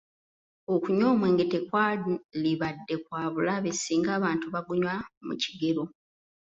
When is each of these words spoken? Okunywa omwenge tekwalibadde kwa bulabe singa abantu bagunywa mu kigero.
Okunywa 0.73 1.07
omwenge 1.13 1.45
tekwalibadde 1.51 2.95
kwa 3.05 3.23
bulabe 3.33 3.69
singa 3.73 4.11
abantu 4.17 4.45
bagunywa 4.53 4.93
mu 5.25 5.33
kigero. 5.41 5.83